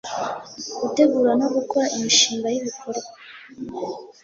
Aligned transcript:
gutegura 0.81 1.31
no 1.41 1.47
gukora 1.55 1.87
imishinga 1.97 2.47
y 2.53 2.57
ibikorwa 2.61 3.09